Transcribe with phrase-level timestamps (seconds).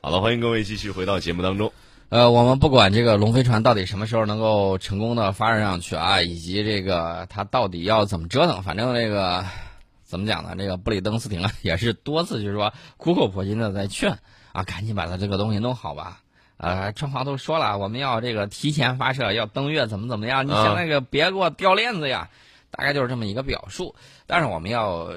[0.00, 1.72] 好了，欢迎各位继续回到节目当中。
[2.08, 9.44] 呃，我们不管这个龙飞船到底什么时候能够成功的发射上去啊，以及这个它到底要怎么折腾，反正这个
[10.04, 10.54] 怎么讲呢？
[10.56, 14.16] 这个布里登斯廷啊， 也是多次就是说苦口婆心的在劝
[14.52, 16.20] 啊，赶紧把它这个东西弄好吧。
[16.58, 20.46] 呃，川华都说了，我们要这个提前发射，要登月，怎么怎么样？
[20.46, 22.30] 你想那个别给我掉链子呀，
[22.70, 23.96] 大概就是这么一个表述。
[24.28, 25.08] 但是我们要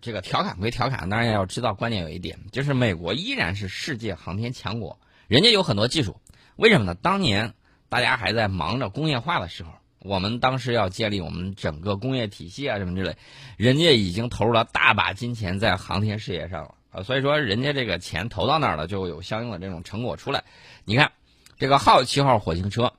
[0.00, 4.98] 这个调侃归调侃，当然要知道关键有一点，就是美国依然是世界航天强国，
[5.28, 6.20] 人家有很多技术。
[6.56, 6.94] 为什么呢？
[6.94, 7.54] 当年
[7.88, 9.70] 大家还在忙着工业化的时候，
[10.00, 13.16] 我们当时要建立我们整个工业体系啊，什么之类，
[13.56, 17.02] 人家已经投入了大把金钱在航天事业上了啊。
[17.02, 20.44] 所以说，人家这个钱投到那儿了，就有相应的这种成果出来。
[20.84, 21.12] 你看，
[21.58, 22.92] 这个好奇号火星车，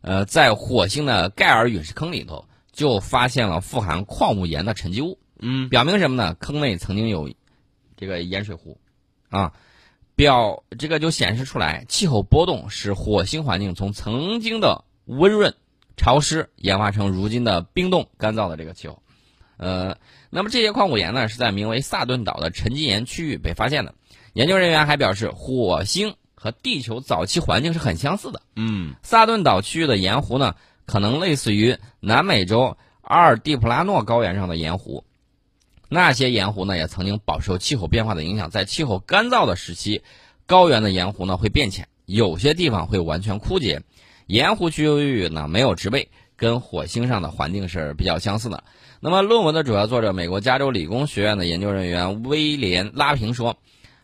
[0.00, 6.34] 呃，在火星的盖尔陨石坑里头就发现了富含矿物盐的沉积物，嗯，表明什么呢？
[6.34, 7.30] 坑内曾经有
[7.96, 8.78] 这个盐水湖，
[9.30, 9.52] 啊。
[10.14, 15.54] 表这个就显示出来，气候波动使火星环境从曾经的温润、
[15.96, 19.00] 潮湿演化成如今的冰冻、干燥的这个气候。
[19.58, 19.96] 呃，
[20.28, 23.94] 那么这些矿物盐呢，是在名为萨顿岛的沉积岩区域被发现的。
[24.32, 28.42] 研究人员还表示，火星和地球早期环境是很相似的。
[28.56, 35.04] 嗯，萨顿岛区域的盐湖呢，可能类似于南美洲阿尔蒂普拉诺高原上的盐湖。
[35.88, 38.50] 那些盐湖呢，也曾经饱受气候变化的影响。
[38.50, 40.02] 在气候干燥的时期，
[40.46, 43.82] 高原的盐湖呢会变浅，有些地方会完全枯竭。
[44.26, 48.64] 盐湖区域呢没有植被，跟火星上的环境是比较相似的。
[49.00, 53.56] 那么，论文的主要作者，美国加州理工学院的研究人员威廉拉平说：“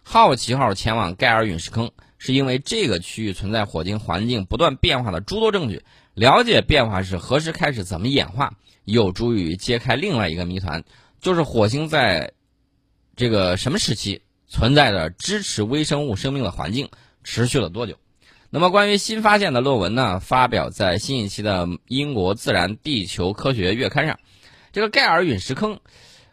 [0.03, 5.83] 好奇号前往盖尔陨石坑，是因为这个区域存在火星环境不断变化的诸多证据。
[6.15, 8.55] 了解变化是何时开始、怎么演化，
[8.85, 10.83] 有助于揭开另外一个谜团。”
[11.25, 12.33] 就是火星在，
[13.17, 16.91] 这个什么时期存在着支持微生物生命的环境，
[17.23, 17.97] 持续了多久？
[18.51, 20.21] 那么关于新发现的论文呢？
[20.21, 24.19] 发表在新一期的英国《自然地球科学月刊》上。
[24.71, 25.81] 这个盖尔陨石坑，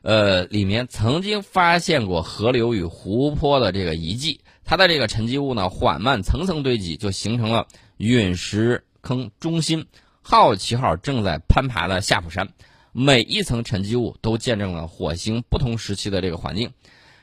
[0.02, 7.66] 呃，里面曾经发现过河流与湖泊的这个遗迹，它的这个沉积物呢缓慢层层堆积，就形成了
[7.96, 9.86] 陨石坑中心。
[10.22, 12.50] 好奇号正在攀爬的夏普山。
[12.94, 16.72] 每一层沉积物都见证了火星不同时期的这个环境。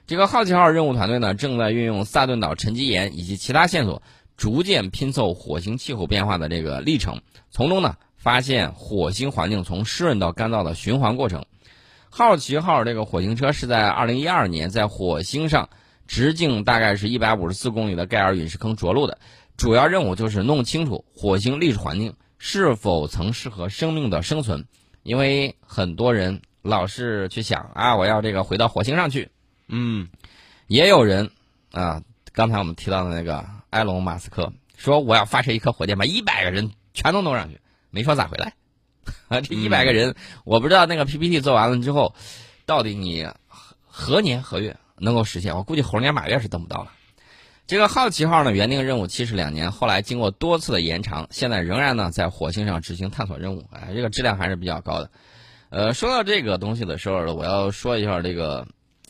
[0.07, 4.03] 这个好奇号任务团队呢，正在运用萨顿岛沉积岩以及其他线索，
[4.39, 7.21] 逐渐拼凑火星气候变化的这个历程，
[7.51, 11.45] 从中呢发现火星环境从湿润到干燥的循环过程。
[12.09, 15.69] 好奇号这个火星车是在2012年在火星上
[16.07, 19.19] 直径大概是一百五十四公里的盖尔陨石坑着陆的，
[19.59, 24.65] 主要任务就是弄清楚火星历史环境是否曾适合生命的生存。
[25.03, 29.31] 因为很多人老是去想啊，我要这个回到火星上去，
[29.69, 30.09] 嗯，
[30.67, 31.31] 也有人
[31.73, 37.61] 啊，刚才我们提到的那个埃隆·马斯克说我要发射一颗火箭，把一百个人全都弄上去，
[37.91, 38.55] 没说咋回来
[39.29, 39.41] 啊。
[39.43, 40.15] 这一百个人，
[40.45, 42.15] 我不知道那个 PPT 做完了之后，
[42.67, 43.27] 到底你
[43.87, 45.57] 何年何月能够实现？
[45.57, 46.93] 我估计猴年马月是等不到了。
[47.69, 53.65] 这个好奇号呢，原定任务期是两年，后来经过多次的延长，现在仍然呢在火星上执行探索任务。
[53.71, 55.11] 哎，这个质量还是比较高的。
[55.69, 58.67] 呃，说到这个东西的时候，我要说一下这个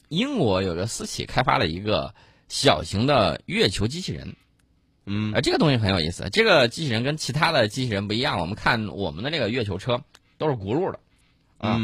[0.09, 2.13] 英国有个私企开发了一个
[2.49, 4.35] 小型的月球机器人。
[5.07, 6.29] 嗯，啊，这个东西很有意思。
[6.33, 8.41] 这个机器人跟其他的机器人不一样。
[8.41, 10.03] 我们看我们的这个月球车
[10.37, 10.99] 都是轱辘的，
[11.59, 11.81] 啊，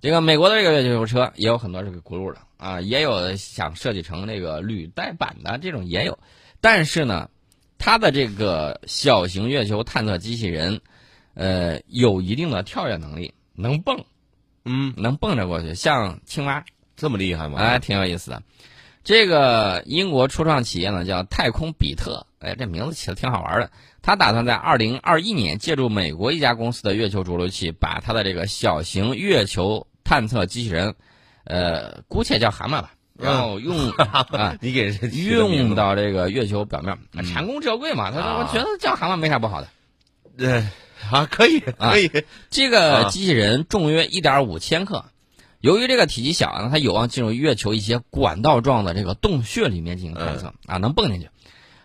[0.00, 2.40] 这个美国的这个月球车也有很多这个轱辘的。
[2.56, 6.18] 啊，也有想设计成那个履带版的这种也有，
[6.60, 7.30] 但是呢，
[7.78, 10.78] 它的这个小型月球探测机器人，
[11.32, 14.04] 呃，有一定的跳跃能力，能蹦，
[14.66, 16.62] 嗯，能蹦着过去，像青蛙，
[16.96, 17.58] 这么厉害吗？
[17.60, 18.42] 哎，挺有意思的。
[19.02, 23.70] 这个英国初创企业呢叫太空比特，哎，这名字起的挺好玩的。
[24.02, 30.96] 他打算在二零二一年借助美国一家公司的月球着陆器，把他的这个小型月球探测机器人。
[31.44, 38.10] 呃，姑且叫蛤蟆吧，然后用 啊，你给用到这个月球表面，蟾宫折桂嘛。
[38.10, 39.68] 他说，我觉得叫蛤蟆没啥不好的。
[40.36, 40.66] 对，
[41.10, 42.10] 啊，可以，可以。
[42.50, 45.06] 这个机器人重约一点五千克，
[45.60, 51.30] 由于这个体积小呢，它有望进入月球一些管道状的这个洞穴里面进行探测啊，能蹦进去。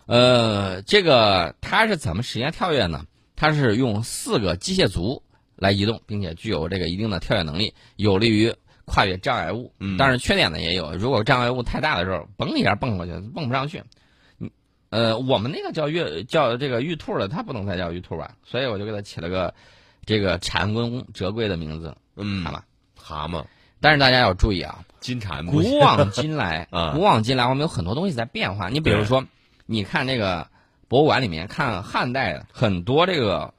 [0.06, 3.06] 呃，这个它是怎么实现跳跃呢？
[3.38, 5.24] 它是用四个机械足
[5.56, 8.54] 来移动，并且具有这个一定的跳跃能力，有利于。
[8.88, 10.96] 跨越障碍物，嗯但是缺点呢也有。
[10.96, 13.82] 如果障碍物太大的时候，嘣一下蹦过去，蹦不上去。
[14.92, 18.36] 呃，我们那个叫玉叫这个玉兔的，它不能再叫玉兔吧？
[18.44, 19.52] 所以我就给它起了个
[20.06, 21.98] 这个蟾宫折桂的名字。
[22.16, 22.62] 嗯，蛤蟆，
[22.96, 23.44] 蛤蟆。
[23.82, 25.44] 但是大家要注意啊，金蟾。
[25.48, 28.70] 古往今来， 古往今来，我们有很多东西在变化。
[28.70, 29.26] 你比如说，
[29.66, 30.48] 你看这个
[30.88, 33.52] 博物馆里面看汉代的很多这个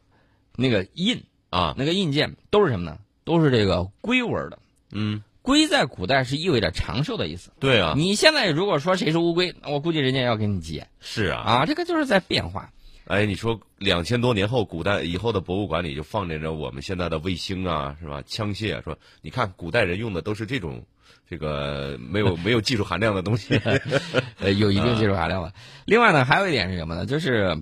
[0.54, 1.24] 那个印
[1.56, 2.98] 啊，那个印鉴都是什么呢？
[3.24, 4.58] 都是这个龟纹的。
[4.92, 7.50] 嗯，龟在古代是意味着长寿的意思。
[7.58, 12.70] 对啊，你现在如果说谁是乌龟，我估计人家要给你结是啊，啊，这个就是在变化。
[13.06, 18.22] 哎，你说两千多年后，古代以后的博物馆里就放着着我们现在的卫星啊，是吧？
[18.26, 20.84] 枪械啊，说你看古代人用的都是这种
[21.28, 23.60] 这个没有没有技术含量的东西，
[24.38, 25.52] 呃，有一定技术含量了。
[25.86, 27.06] 另外呢，还有一点是什么呢？
[27.06, 27.56] 就是，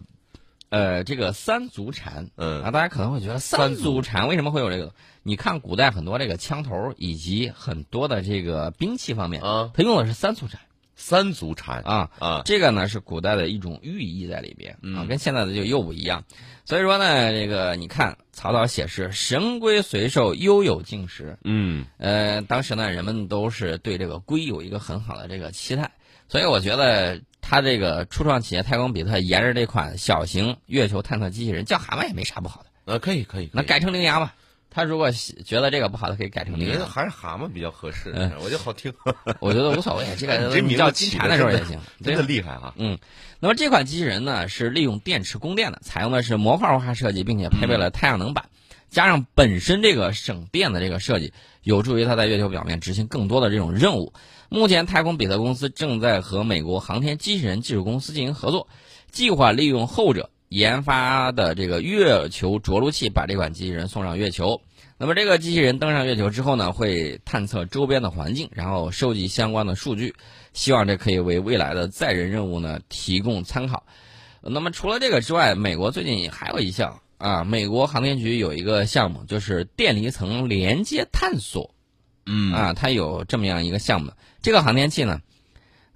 [0.75, 2.31] 呃，这个三足禅。
[2.35, 4.93] 嗯啊，大家可能会觉得三足禅为什么会有这个？
[5.23, 10.61] 你看古代很多这个枪头以及很多的这个兵器方面，啊，它用的是三足禅
[10.97, 12.11] 三足禅啊。
[12.19, 16.25] 啊，这个呢是古代的一种寓意在里边啊，嗯跟现在的就又不一样。
[16.65, 25.93] 所以说呢，这个你看曹操写诗“神龟随寿，悠有竟时”，嗯呃，当时呢，人们都是对这个龟有一个很好的这个期待，
[26.29, 27.21] 所以我觉得
[27.55, 34.35] 他这个初创企业太空比特沿着这款小型月球探测机器人叫蛤蟆也没啥不好的，呃，可以可以，那改成羚羊吧。
[34.71, 38.93] 他如果觉得这个不好，他可以改成羚羊，你觉得还是蛤蟆比较合适嗯，我觉得好听，
[39.39, 40.05] 我觉得无所谓。
[40.19, 42.99] 这个你叫金蝉的时候也行， 对真的厉害啊，嗯，
[43.39, 48.47] 那么这款机器人呢是利用电池供电的，采用的是模块化设计，并且配备了太阳能板，
[48.95, 51.33] 加上本身这个省电的这个设计，
[51.65, 54.13] 有助于它在月球表面执行更多的这种任务。
[54.49, 58.69] 目前，太空比特公司正在和美国航天机器人技术公司进行合作，
[59.11, 64.61] 计划利用后者研发的这个月球着陆器，把这款机器人送上月球。
[64.97, 70.15] 那么这个机器人登上月球之后呢，会探测周边的环境，然后收集相关的数据，
[70.53, 73.85] 希望这可以为未来的载人任务呢提供参考。
[74.41, 81.75] 那么除了这个之外，美国最近还有一项啊，美国航天局有一个项目，就是电离层连接探索
[82.27, 84.13] 嗯啊，它有这么样一个项目。
[84.43, 85.23] 这个航天器呢，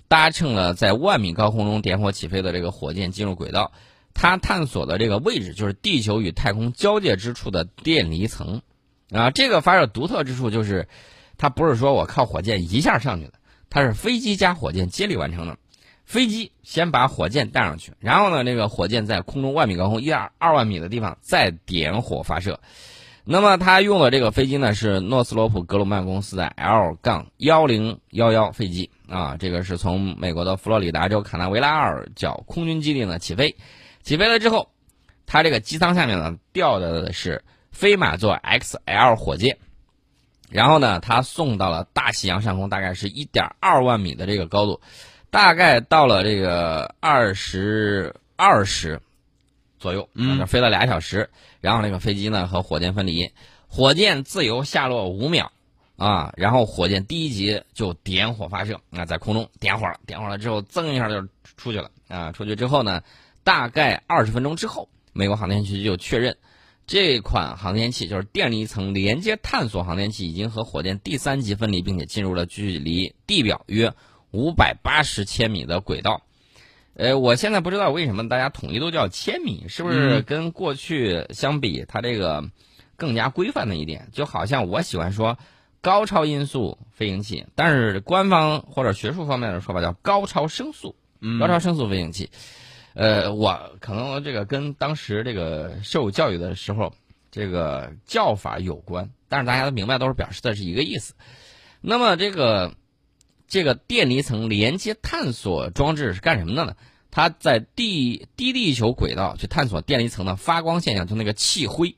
[0.09, 3.73] 搭乘了在万米高空中点火起飞的这个火箭进入轨道，
[4.15, 8.63] 它探索的这个位置就是地球与太空交界之处的电离层。
[9.11, 10.89] 啊，这个发射独特之处就是，
[11.37, 13.35] 它不是说我靠火箭一下上去的，
[13.69, 15.59] 它是飞机加火箭接力完成的。
[16.09, 22.59] 飞机先把火箭带上去，然后呢，这个火箭在空中万米高空一点二万米的地方再点火发射。
[23.25, 33.55] 那么他用的这个飞机呢是诺斯罗普格鲁曼公司的 L 杠幺零幺幺飞机啊，这个是从美国的佛罗里达州卡纳维拉尔角空军基地呢起飞，
[34.03, 34.71] 起飞了之后，
[35.27, 39.59] 它这个机舱下面呢吊的是飞马座 XL 火箭，
[40.49, 44.81] 然后呢，它送到了大西洋上空，大概是一点二万米的这个高度，
[45.31, 49.01] 大概到了这个二十二时
[49.79, 51.31] 左右，嗯那飞了俩小时，
[51.61, 53.31] 然后那个飞机呢和火箭分离，
[53.69, 55.53] 火箭自由下落五秒。
[55.97, 61.27] 啊，然后火箭第一级就点火发射，啊，在空中点火了，点火了之后，噌一下就
[61.57, 63.03] 出去了，啊，出去之后呢，
[63.43, 66.37] 大概二十分钟之后，美国航天局就确认，
[66.87, 73.93] 这款航天器就是电离层连接探索航天器，已经和火箭第三级分离，并且进入了距离地表约
[74.31, 76.23] 五百八十千米的轨道。
[76.95, 82.45] 呃，我现在不知道为什么大家统一都叫千米，是不是跟过去相比，它这个
[82.97, 84.09] 更加规范的一点？
[84.13, 85.39] 就好像我喜欢说
[85.81, 92.31] 高超音速飞行器，但是官方或者学术方面的说法叫高超声速，嗯高超声速飞行器。
[92.95, 96.93] 呃，我可能这个跟当时这个受教育的时候
[97.31, 101.15] 这个叫法有关，但是大家都明白，都是表示的是一个意思。
[101.81, 102.75] 那么这个
[103.49, 106.77] 这个电离层连接探索装置是干什么的呢？
[107.11, 111.97] 它在地低地球轨道去探索电离层的发光现象，就那个气灰。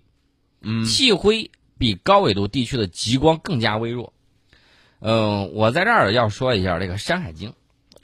[0.62, 0.84] 嗯。
[0.84, 4.12] 气灰比高纬度地区的极光更加微弱。
[5.00, 7.50] 嗯、我在这儿要说一下这个《山海经》，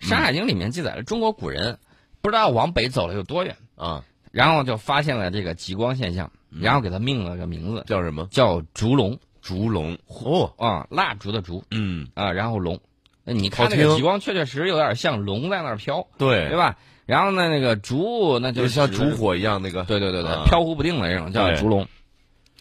[0.08, 1.78] 《山海经》里面记载了中国古人
[2.20, 8.26] 不知道往北走了有多远，啊，然后就发现了这个极光现象，然后给它命了个名字，叫什么？
[8.30, 9.18] 叫烛龙。
[9.42, 9.98] 烛龙。
[10.08, 11.62] 哦，啊，蜡烛的烛。
[11.70, 12.80] 嗯，啊，然后龙。
[13.26, 16.78] 那你看那个极光，确确实实有点像龙在那儿飘，对对吧？
[17.04, 21.86] 然后呢，那个烛那就就像烛火一样那个，对对对对，啊飘忽不定的这种叫烛龙。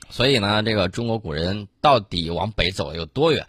[0.09, 3.45] 所以呢，这个中国古人到底往北走有多远？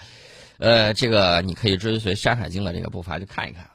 [0.59, 3.69] 呃，这个你可以追随《山海经》的这个步伐去看一看。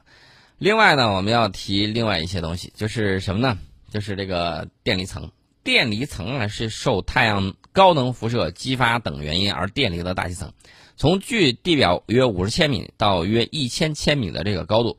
[0.58, 3.58] 另外呢，我们要提另外一些东西，就是什么呢？
[3.90, 5.30] 就是这个电离层。
[5.64, 10.52] 电离层啊是受太阳高能辐射激发等原因而电离的大气层，
[11.02, 14.98] 从距地表约五十千米到约一千千米的这个高度，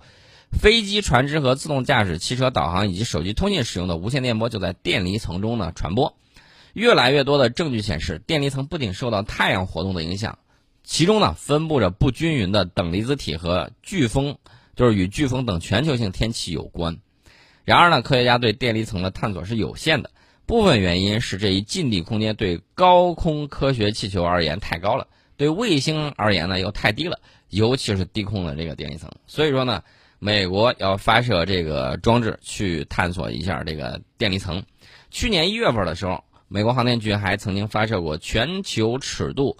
[0.51, 6.17] 飞机、船只和自动驾驶汽车导航以及手机通信使用的无线电波就在电离层中呢传播。
[6.73, 10.39] 越来越多的证据显示，电离层不仅受到太阳活动的影响，
[10.83, 14.35] 其中呢分布着不均匀的等离子体和飓风，
[14.75, 16.97] 就是与飓风等全球性天气有关。
[17.63, 20.11] 然而呢，科学家对电离层的探索是有限的，
[20.45, 25.07] 部分原因是这一近地空间对高空科学气球而言太高了，
[25.37, 29.09] 对卫星而言呢又太低了，尤其是低空的这个电离层。
[29.27, 29.83] 所以说呢，
[30.19, 34.63] 美国要发射这个装置去探索一下这个电离层。
[35.11, 39.57] 去年一月份的时候，美国航天局还曾经发射过全球尺度，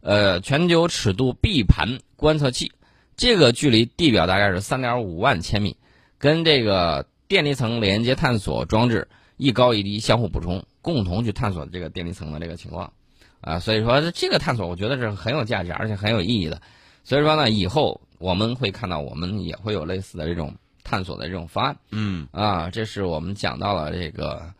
[0.00, 2.72] 呃，全球尺度 B 盘观测器，
[3.16, 5.76] 这个距离地表大概是三点五万千米，
[6.18, 7.06] 跟这个。
[7.28, 9.06] 电离层连接探索装置
[9.36, 12.90] 一高一低相互补充，共同去探索这个电离层的这个情况，
[13.40, 16.60] 啊，所以说这个探索我觉得是很有价值，而且很有意义的。
[17.04, 20.54] 所以说呢，以后我们会看到，我们也会有类似的这种
[20.84, 21.76] 探索的这种方案。
[21.90, 24.52] 嗯，啊，这是我们讲到了这个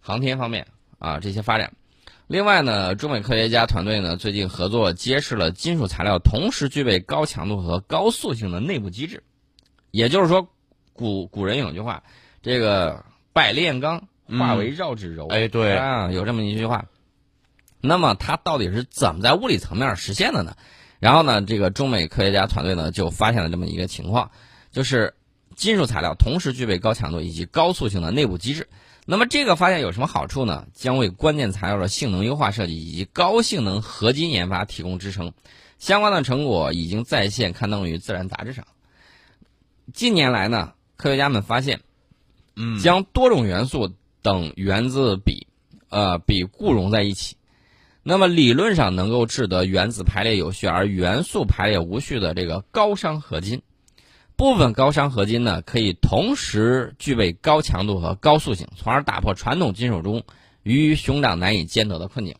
[0.00, 0.66] 航天方面
[0.98, 1.72] 啊这些发展。
[2.26, 9.22] 另外呢，中美科学家团队呢最近合作揭示了金属材料同时具备高强度和高速性的内部机制，
[9.90, 10.48] 也就是说。
[10.98, 12.02] 古古人有句话，
[12.40, 15.26] 这个百炼钢化为绕指柔。
[15.26, 16.82] 哎，对啊，有这么一句话。
[17.86, 20.56] 那么它到底是怎么在物理层面实现的呢？
[20.98, 24.30] 然后呢，这个中美科学家团队呢就发现了这么一个情况，
[24.72, 25.14] 就是
[25.54, 28.68] 金属材料同时具备高强度以及高速性的内部机制。
[29.04, 30.66] 那么这个发现有什么好处呢？
[30.74, 35.32] 将为关键材料的性能优化设计以及高性能合金研发提供支撑。
[35.78, 38.66] 相关的成果已经在线刊登于《自然》杂志上。
[39.92, 40.72] 近年来呢。
[40.98, 41.82] 科学家们发现，
[42.54, 45.46] 嗯，将多种元素等原子比，
[45.90, 47.36] 呃，比固融在一起，
[48.08, 53.62] 那么理论上能够制得原子排列有序而元素排列无序的这个高熵合金。
[54.36, 60.22] 部分高熵合金呢，可以同时具备高强度和高速性，从而打破传统金属中
[60.62, 62.36] 鱼与熊掌难以兼得的困境。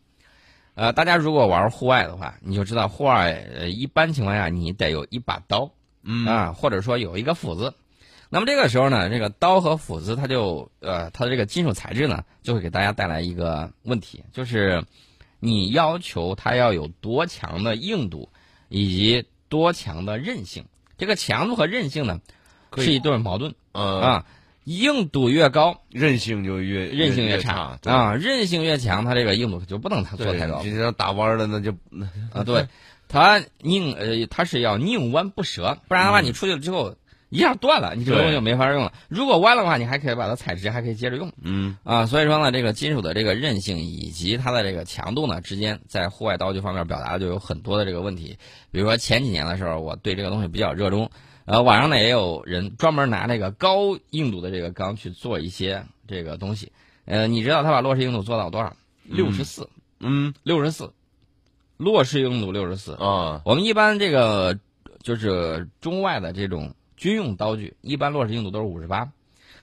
[0.75, 5.71] 呃，大家如果玩户外的话，你就知道户外呃一般情况下你得有一把刀，
[6.01, 7.73] 嗯啊，或者说有一个斧子。
[8.29, 14.85] 那么这个时候呢，这个刀和斧子，它就呃，它的这个金属材质呢，就会给大家带来一个问题，就是
[15.39, 18.29] 你要求它要有多强的硬度，
[18.69, 20.65] 以及多强的韧性。
[20.97, 22.19] 这个强度和韧性呢，
[22.75, 23.55] 是一对矛盾。
[23.71, 24.25] 啊，
[24.63, 30.63] 硬度越高，韧性就越韧性越差啊，韧性越强，它这个硬度就不能它做太高。
[30.63, 31.71] 就像打弯了那就
[32.33, 32.67] 啊，对，
[33.07, 36.95] 它宁呃，它是要拧弯不折，不然的话你出去了之后。
[37.29, 38.93] 一下断了，你这个东西就没法用了。
[39.09, 41.29] 如果弯的话，你还可以把它踩直，还可以接着用。
[41.41, 48.37] 嗯啊，所以说呢，这个金属的这个韧性以及它的这个强度呢之间，在户外刀具方面表达的就有很多的这个问题。
[48.71, 51.11] 比如说前几年的时候，我对这个东西比较热衷，
[51.43, 56.71] 呃，网上呢也有人专门拿这个高硬度的这个钢去做一些这个东西。
[57.03, 58.73] 呃，你知道他把落实硬度做到多少？
[59.03, 59.69] 六十四。
[59.99, 60.93] 嗯，六十四，
[61.75, 63.41] 落实硬度六十四啊。
[63.43, 64.57] 我们一般这个
[65.03, 66.73] 就是中外的这种。
[66.97, 69.07] 军用刀具一般落实硬度都是五十八，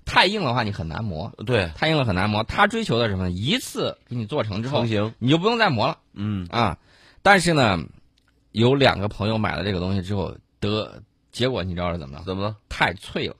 [0.06, 1.32] 太硬的话你很难磨。
[1.44, 2.42] 对，太硬了很难磨。
[2.44, 3.30] 他追求的什么？
[3.30, 5.98] 一次给你做成之后，成型你就不用再磨了。
[6.14, 6.78] 嗯啊，
[7.22, 7.78] 但是呢，
[8.52, 12.24] 有两个朋友买了这个东西之后，得结果你知道是怎么了？
[12.24, 12.56] 怎么了？
[12.68, 13.34] 太脆了，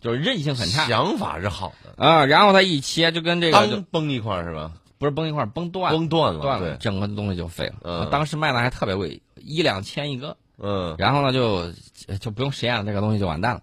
[0.00, 0.86] 就是韧性很差。
[0.86, 4.72] 想法是好的啊，然后他一切就跟这个刚崩一块是吧？
[4.98, 7.74] 不是崩一块，崩断，崩断了，断了，整个东西就废了。
[7.82, 10.36] 嗯，当时卖的还特别贵，一两千一个。
[10.62, 11.72] 嗯，然后呢，就
[12.18, 13.62] 就不用实验了，这个东西就完蛋了。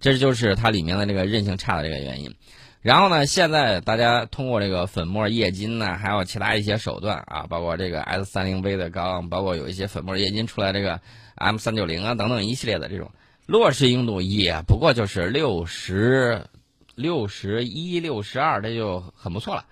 [0.00, 2.34] 这就是它里面的这个韧性差的这个原因。
[2.80, 11.00] 然后呢，现在大家通过这个粉末液晶呢，还有其他一些手段啊，包括这个 S 三零 V 的钢，包括有一些粉末液晶出来这个
[11.34, 13.10] M 三九零啊等等一系列的这种
[13.46, 16.46] 落实硬度也不过就是六十
[16.94, 19.66] 六十一、六十二，这就很不错了。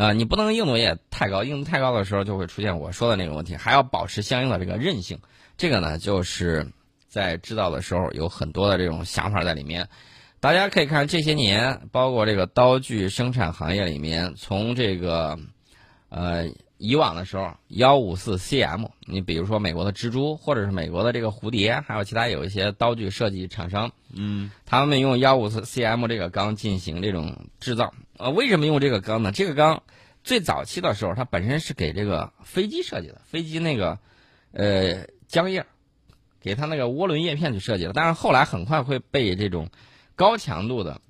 [0.00, 5.18] 呃，你不能硬度也太高，硬度太高的时候就会出现我说的那个问题，还要保持相应的这个韧性。
[5.58, 6.66] 这个呢，就是
[7.06, 9.86] 在制造的时候有很多的这种想法在里面。
[10.40, 15.38] 大家可以看这些年，包括这个刀具生产行业里面，从这个
[16.08, 16.46] 呃
[16.78, 27.92] 以往的时候，幺五四 CM，你比如说美国的蜘蛛，或者是美国的这个蝴蝶，还有其他有一些刀具设计厂商，嗯，他们用幺五四 CM 这个钢进行这种制造。
[28.20, 29.32] 呃，为什么用这个钢呢？
[29.32, 29.82] 这个钢
[30.22, 33.98] 最早期的时候，它本身是给这个飞机设计的，飞机那个
[34.52, 35.06] 呃。
[35.30, 35.64] 浆叶，
[36.40, 39.68] 给它那个涡轮叶片去设计的，但是后来很快会被这种
[40.16, 41.00] 高强度的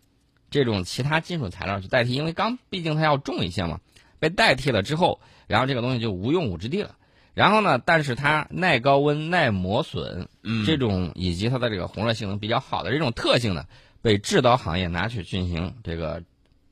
[0.50, 3.80] 这种其他金属材料去代替，因为钢毕竟它要重一些嘛，
[4.18, 6.96] 被代替了之后，然后这个东西就无用武之地了。
[7.32, 10.28] 然后呢，但是它耐高温、耐磨损，
[10.66, 13.64] 这种以及它的这个红热性能比较好的这种特性呢，
[14.02, 16.22] 被制刀行业拿去进行这个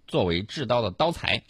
[0.08, 1.44] 作为制刀的刀材。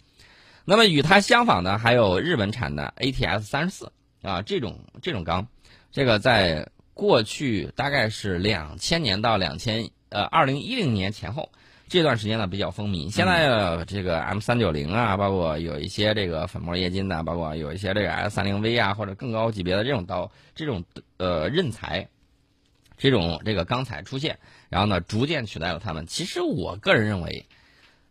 [0.65, 5.47] 那么与它相仿的还有日本产的 ATS 三十四啊，这种这种钢。
[5.91, 11.49] 这个在过去大概是两千年到两千呃二零一零年前后，
[11.87, 13.11] 这段时间呢比较风靡。
[13.11, 20.83] 现在这个 M 三九零啊，包括有一些这个粉末液晶的，包括有一些这个 S 三零 V 啊，或者更高级别的这种刀，这种
[21.17, 22.07] 呃刃材，
[22.95, 24.37] 这种这个钢材出现，
[24.69, 26.05] 然后呢逐渐取代了它们。
[26.05, 27.47] 其实我个人认为，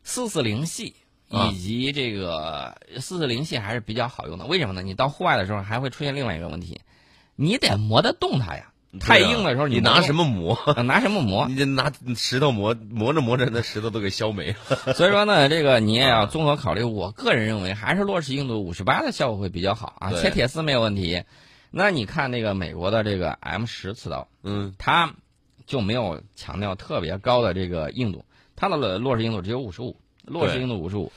[0.02, 0.95] 四四零系。
[1.31, 4.81] 啊以及这个四四零系还是比较好用的，为什么呢？
[4.81, 6.81] 你到户外的时候还会出现另外一个问题，
[7.37, 8.73] 你得磨得动它呀。
[8.99, 10.57] 太硬的时候你拿什么磨？
[10.87, 11.47] 拿什么磨？
[11.52, 14.57] 你得拿石头磨，磨着磨着那石头都给削没了。
[14.97, 16.83] 所以说呢，这个你也要综合考虑。
[16.83, 21.25] 我个人认为，还是洛氏硬度五十八的效果会比较好啊，切铁丝没有问题。
[21.71, 25.12] 那你看那个美国的这个 M 十刺刀，嗯它
[25.67, 28.25] 就没有强调特别高的这个硬度，
[28.58, 31.12] 它的落实硬度只有五十五，洛氏对硬度五十五。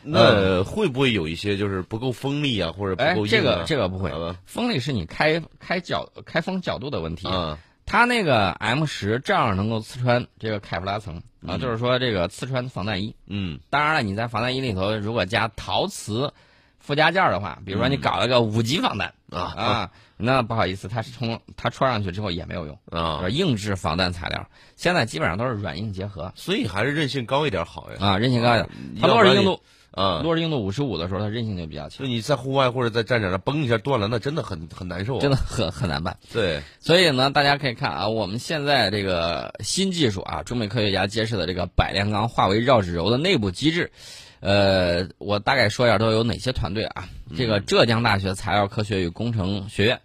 [0.00, 3.64] 那会不会有一些就是不够锋利啊，或者不哎够，硬这个啊？
[3.66, 7.28] 这个不会，啊锋利是你开开角开锋角度的问题。
[7.28, 13.14] 嗯，它那个 M 十正好能够刺穿这个凯夫拉层啊，嗯就是说这个刺穿防弹衣。
[13.26, 16.32] 嗯当然了，你在防弹衣里头如果加陶瓷
[16.78, 27.98] 附加件儿的话，比如说你嗯搞了个五级防弹、啊啊，那不好意思，它是从它穿上去之后也没有用，啊，硬质防弹材料，现在基本上都是软硬结合所以还是韧性高一点好呀。
[28.00, 28.68] 啊，韧性高一点。
[29.00, 35.20] 它要不然你洛氏硬度，啊，洛氏硬度五十五的时候，它韧性就比较强，就你在户外或者在战场上崩一下断了，那真的很很难受啊。
[35.20, 36.16] 真的很很难办。
[36.32, 43.92] 对，所以呢，大家可以看啊，我们现在这个新技术啊，中美科学家揭示的这个百炼钢化为绕指柔的内部机制，
[44.40, 47.08] 呃，我大概说一下都有哪些团队啊？
[47.36, 50.00] 这个浙江大学材料科学与工程学院、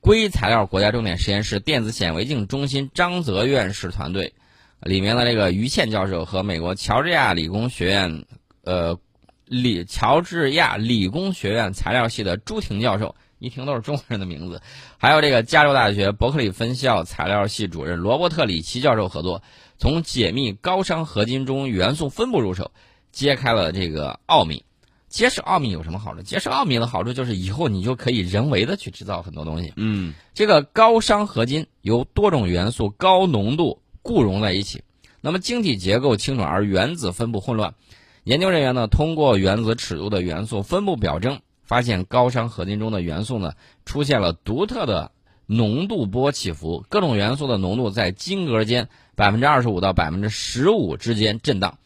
[0.00, 4.34] 硅材料国家重点实验室电子显微镜中心张泽院士团队，
[4.80, 8.24] 里面的这个于倩教授和美国乔治亚理工学院，
[8.64, 8.98] 呃，
[9.44, 14.60] 理乔治亚理工学院材料系的朱婷教授，一听都是中国人的名字。
[14.98, 19.42] 还有这个加州大学伯克利分校材料系主任罗伯特里奇教授合作，
[19.78, 22.72] 从解密高熵合金中元素分布入手，
[23.12, 24.64] 揭开了这个奥秘。
[25.08, 26.22] 揭示奥秘有什么好处？
[26.22, 29.72] 揭示奥秘的好处就是以后你就可以人为的去制造很多东西。
[29.74, 34.82] 嗯这个高熵合金由多种元素高浓度固溶在一起，
[35.20, 37.74] 那么晶体结构清楚而原子分布混乱。
[38.22, 45.10] 研究人员呢通过原子尺度的元素分布表征，发现高熵合金中的元素呢出现了独特的
[45.46, 51.78] 浓度波起伏，各种元素的浓度在晶格间百分之二十五到百分之十五之间震荡。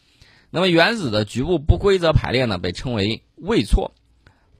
[0.55, 3.91] 那么原子的局部不规则排列呢，被称为位错，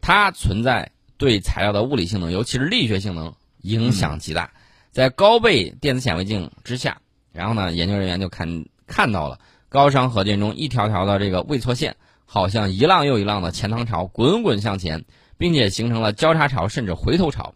[0.01, 4.51] 它存在对材料的物理性能，尤其是力学性能影响极大。
[4.91, 15.05] 在高倍电子显微镜之下，然后呢，研究人员就看看到了高熵合金中一条条的这个位错线，好像一浪又一浪的钱塘潮滚滚向前，
[15.39, 17.55] 并且形成了交叉潮甚至回头潮。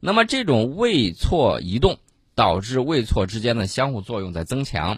[0.00, 1.98] 那么这种位错移动
[2.34, 4.96] 导致位错之间的相互作用在增强，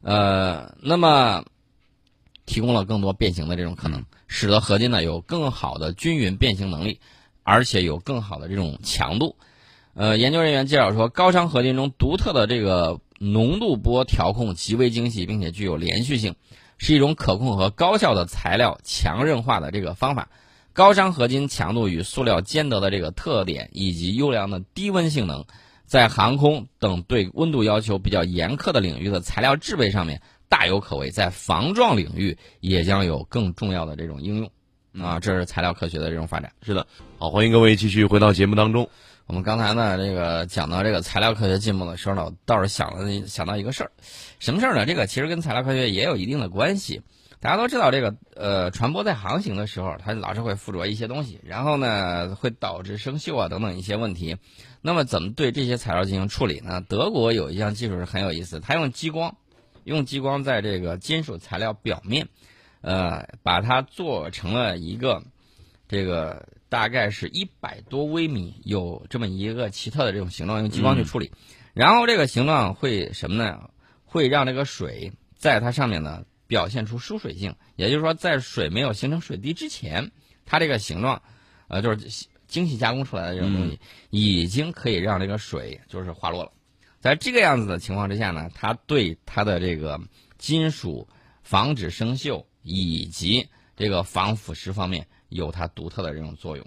[0.00, 1.44] 呃，那么
[2.50, 6.98] 提供了更多变形的这种可能，使得合金呢有更好的均匀变形能力，
[7.44, 9.36] 而且有更好的这种强度。
[9.94, 16.34] 呃，研究人员介绍说，高熵合金中独特的这个浓度波调控极为精细，并且具有连续性，
[16.76, 20.28] 是一种可控和高效的材料强韧化的这个方法。
[20.72, 25.44] 高熵合金强度与塑料兼得的这个特点，以及优良的低温性能，
[25.86, 34.50] 在航空等对温度要求比较严苛的领域的材料制备上面大有可为，在防撞领域也将有更重要的这种应用。
[35.00, 36.52] 啊，这是材料科学的这种发展。
[36.60, 36.84] 是的。
[37.18, 38.90] 好，欢迎各位继续回到节目当中。
[39.26, 43.92] 我们刚才呢，这个讲到这个材料科学进步的时候呢，我倒是想了想到一个事儿，
[44.40, 44.84] 什么事儿呢？
[44.84, 47.00] 这个其实跟材料科学也有一定的关系。
[47.38, 54.36] 大家都知道，这个呃，船舶在航行的时候，它老是会附着一些东西，然后呢，会导致生锈啊等等一些问题。
[54.82, 56.84] 那么，怎么对这些材料进行处理呢？
[56.86, 59.36] 德国有一项技术是很有意思，它用激光，
[59.84, 62.28] 用激光在这个金属材料表面，
[62.80, 65.22] 呃，把它做成了一个
[65.88, 71.32] 这个大概是一百多微米，有这么一个奇特的这种形状，用激光去处理，
[71.74, 73.70] 然后这个形状会什么呢？
[74.04, 80.10] 会让这个水在它上面呢表现出疏水性，也就是说，在水没有形成水滴之前，
[80.44, 81.22] 它这个形状，
[81.68, 83.78] 呃，就是精细加工出来的这种东西，
[84.10, 86.50] 已经可以让这个水就是滑落了。
[87.00, 89.98] 在这个样子的情况之下呢，它对它的这个
[90.38, 91.08] 金属
[91.42, 96.66] 防止生锈以及这个防腐蚀方面有它独特的这种作用。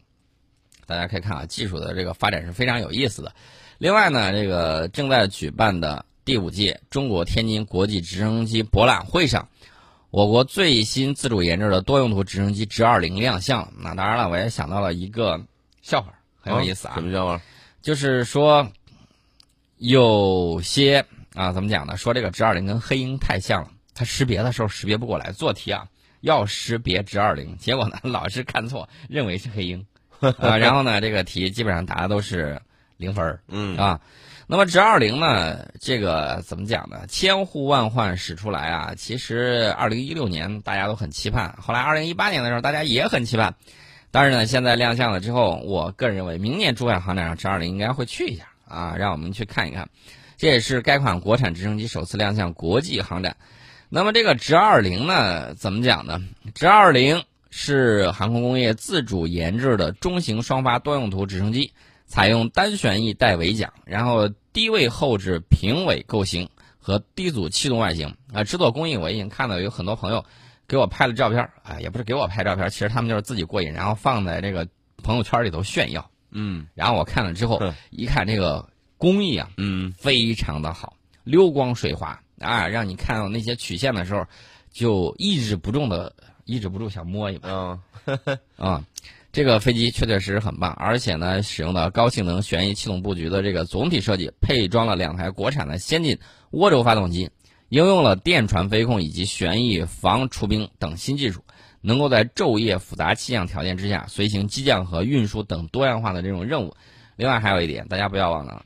[0.86, 3.34] 大家可以看啊，技术的这个发展是非常有意思的。
[3.78, 9.48] 另外呢，这个正在举办的第五届中国天津国际直升机博览会上，
[10.10, 13.72] 我国最新自主研制的多用途直升机直二零亮相了。
[13.78, 15.40] 那当然了，我也想到了一个
[15.82, 16.96] 笑话，很有意思啊。
[16.96, 17.42] 什么笑话？
[17.82, 18.68] 就是说，
[19.84, 21.98] 有些啊，怎么讲呢？
[21.98, 23.70] 说这个直二零跟黑鹰太像了。
[23.94, 25.86] 它识别的时候识别不过来，做题啊
[26.22, 29.86] 要识别直二零，结果呢老是看错，认为是黑鹰，
[30.40, 32.62] 啊，然后呢这个题基本上答的都是
[32.96, 34.00] 零分儿嗯啊。
[34.48, 37.06] 那么直二零呢，这个怎么讲呢？
[37.10, 38.94] 千呼万唤始出来啊！
[38.96, 43.54] 其实二零一六年大家都很期盼，后来二零一八年的时候大家也很期盼，
[44.12, 49.90] 但是呢，现在亮相了之后，我个人认为明年珠海航展上直二零应该会去一下啊，让我们去看一看。
[50.38, 53.38] 这也是该款国产直升机首次亮相国际航展。
[53.90, 56.22] 那么这个直二零呢，怎么讲呢？
[56.56, 61.72] 直二零是航空工业自主研制的中型双发多用途直升机。
[62.06, 68.44] 采用单旋翼带尾桨，然后低位后置平尾构型和低阻气动外形啊。
[68.44, 70.24] 制作工艺我已经看到有很多朋友
[70.68, 74.68] 给我拍了照片啊，也不是给我拍照片，其实他们就是自己过瘾，然后放在这个
[75.02, 76.12] 朋友圈里头炫耀。
[76.34, 76.68] 嗯。
[76.76, 78.68] 然后我看了之后，一看这个
[78.98, 79.92] 工艺啊，嗯。
[79.94, 84.26] 非常的好，溜光水滑啊，让你看到那些曲线的时候，
[84.72, 86.14] 就抑制不住的
[86.46, 87.50] 抑制不住想摸一把。
[87.50, 87.80] 啊
[88.58, 88.84] 啊。
[89.32, 96.16] 这个飞机确确实实很棒，而且呢，使用的高性能旋翼气动布局的这个总体设计，配装了两台国产的先进
[96.52, 97.28] 涡轴发动机，
[97.70, 101.44] 应用了电传飞控以及旋翼防除冰等新技术，
[101.84, 106.76] 能够在昼夜复杂气象条件之下随行机降和运输等多样化的这种任务。
[107.18, 108.66] 另外还有一点，大家不要忘了，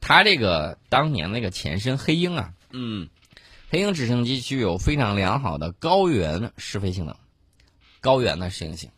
[0.00, 3.08] 它这个当年那个前身黑鹰啊，嗯
[3.70, 7.16] 黑鹰直升机具有非常良好的高原试飞性能，
[8.00, 8.90] 高原的适应性。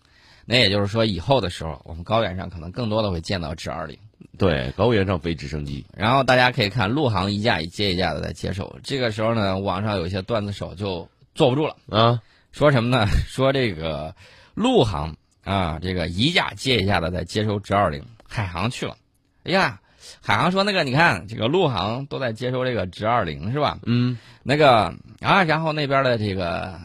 [0.44, 3.96] 那也就是说，以后的时候，我们高原上可能更多的会见到直二零。
[4.38, 8.76] 对，高原上飞直升机，然后大家可以看陆航一架一接一架的在接手。
[8.82, 13.06] 这个时候呢，网上有一些段子手就坐不住了，啊说什么呢？
[13.26, 14.14] 说这个
[14.54, 18.96] 陆航啊，这个一架接一架的在接收直二零，海航去了。
[19.44, 19.80] 哎呀，
[20.20, 23.78] 海航说那个你看这个陆航都在接收这个直二零是吧？
[23.84, 26.80] 嗯那个啊，然后那边的这个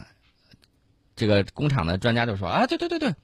[1.14, 3.14] 这个工厂的专家就说啊，对对对对，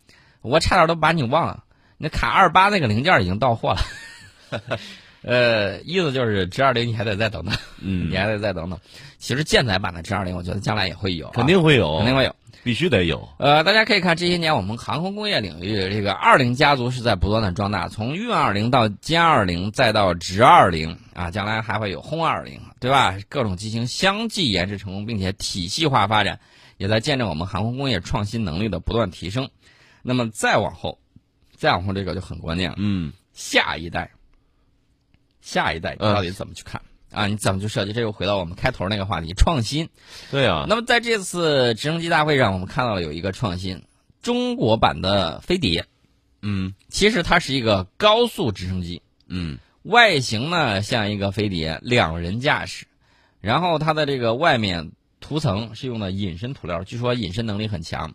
[0.43, 1.65] 我差点都把你忘了，
[1.97, 3.81] 那卡二八那个零件已经到货了。
[5.25, 8.79] 呃，意思就是直二零你还得再等等，嗯你，还得再等等。
[9.19, 12.35] 其实舰载版的直二零，我觉得将来也会有啊、肯定会有，肯定会有。
[12.63, 23.19] 必须得有，呃，大家可以看这些年我们航空工业领域这个二零家族是在不断的壮大，从运二零到歼二零，再到直二零啊，将来还会有轰二零，对吧？
[23.29, 26.41] 各种机型相继研制成功，并且体系化发展，
[26.79, 29.47] 也在见证我们航空工业创新能力的不断提升。
[30.01, 30.99] 那么再往后，
[31.55, 34.11] 再往后这个就很关键了，嗯下一代，
[35.45, 36.81] 下一代你嗯到底怎么去看？
[37.13, 37.93] 啊，你怎么去设计？
[37.93, 39.89] 这又回到我们开头那个话题，创新。
[40.31, 43.85] 对啊，那么在这次直升机大会上，我们看到了有一个创新，
[44.23, 45.85] 中国版的飞碟，
[46.41, 52.87] 嗯其实它是一个高速直升机，嗯外形呢像一个飞碟，两人驾驶，
[53.41, 58.15] 然后它的这个外面涂层是用的隐身涂料，据说隐身能力很强。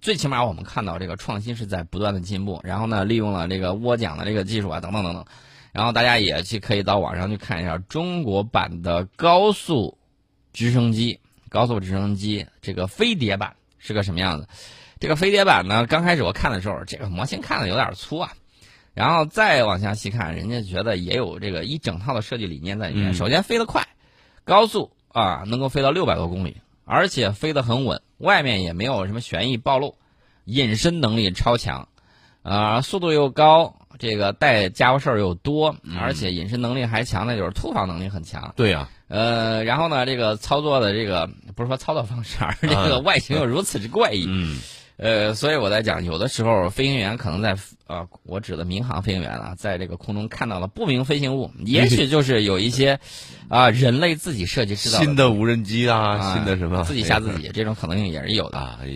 [0.00, 5.26] 最起码我们看到这个创新是在不断的进步，然后呢，利用了这个涡桨的这个技术啊，等等等等，
[5.72, 9.98] 然后大家也去可以到网上去看一下中国版的高速
[10.52, 14.48] 直升机，高速直升机这个飞碟版是个什么样子？
[14.98, 18.32] 这个飞碟版呢，刚开始我看的时候，这个模型看的有点粗啊，
[18.92, 23.12] 然后再往下细看，人家觉得也有这个一整套的设计理念在里面。
[23.12, 23.88] 嗯首先飞得快，
[24.44, 29.96] 高速啊，能够飞到六百多公里，而且飞得很稳，外面也没有什么旋翼暴露，
[30.44, 31.88] 隐身能力超强，
[32.42, 38.52] 啊、速度又高，这个带家伙事儿又多，而且隐身能力还强的就是突防能力很强。
[38.56, 44.24] 对呀，呃，然后呢，这个操作的这个不是说操作方式，而 是这个外形又如此之怪异。
[44.26, 44.58] 嗯
[44.96, 53.00] 呃，所以我在讲，有的时候飞行员可能在呃，我指的民航飞行员啊，在这个空中看到了不明飞行物，也许就是有一些
[53.48, 58.58] 啊、人类自己设计制造新的无人机啊，啊新的什么，自己吓自己，这种可能性也是有的。
[58.58, 58.88] 啊，哎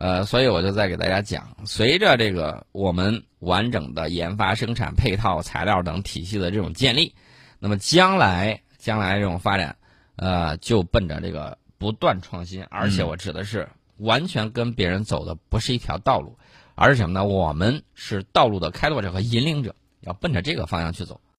[0.00, 7.14] 呃，所以我就再给大家讲，随着这个我们完整的研发、生产、配套、材料等体系的这种建立，
[7.58, 9.76] 那么将来将来这种发展，
[10.16, 16.38] 呃，就奔着这个不断创新，而且我指的是完全跟别人走的不是一条道路，
[16.74, 17.26] 而是什么呢？
[17.26, 21.20] 我们是道路的开拓者和引领者，要奔着这个方向去走。